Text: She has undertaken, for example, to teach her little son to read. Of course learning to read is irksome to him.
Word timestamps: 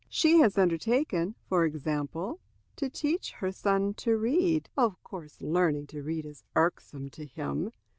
She 0.09 0.39
has 0.39 0.57
undertaken, 0.57 1.35
for 1.47 1.63
example, 1.63 2.39
to 2.75 2.89
teach 2.89 3.33
her 3.33 3.49
little 3.49 3.59
son 3.61 3.93
to 3.93 4.17
read. 4.17 4.67
Of 4.75 4.99
course 5.03 5.39
learning 5.41 5.85
to 5.93 6.01
read 6.01 6.25
is 6.25 6.43
irksome 6.55 7.11
to 7.11 7.23
him. 7.27 7.71